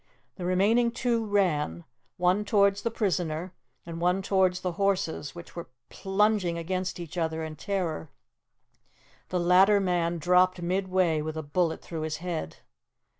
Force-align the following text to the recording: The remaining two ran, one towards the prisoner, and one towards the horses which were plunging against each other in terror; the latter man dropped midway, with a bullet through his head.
The 0.35 0.45
remaining 0.45 0.89
two 0.89 1.27
ran, 1.27 1.83
one 2.17 2.43
towards 2.43 2.81
the 2.81 2.89
prisoner, 2.89 3.53
and 3.85 4.01
one 4.01 4.23
towards 4.23 4.61
the 4.61 4.71
horses 4.71 5.35
which 5.35 5.55
were 5.55 5.69
plunging 5.89 6.57
against 6.57 6.99
each 6.99 7.19
other 7.19 7.43
in 7.43 7.55
terror; 7.55 8.09
the 9.29 9.39
latter 9.39 9.79
man 9.79 10.17
dropped 10.17 10.59
midway, 10.59 11.21
with 11.21 11.37
a 11.37 11.43
bullet 11.43 11.83
through 11.83 12.01
his 12.01 12.17
head. 12.17 12.57